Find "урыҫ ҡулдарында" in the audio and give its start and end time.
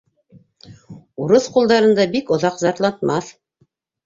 1.25-2.07